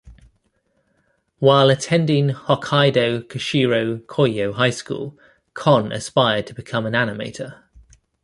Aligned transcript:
While 1.37 1.69
attending 1.69 2.29
Hokkaido 2.29 3.21
Kushiro 3.25 3.99
Koryo 4.07 4.51
High 4.51 4.71
School, 4.71 5.15
Kon 5.53 5.91
aspired 5.91 6.47
to 6.47 6.55
become 6.55 6.87
an 6.87 6.93
animator. 6.93 7.61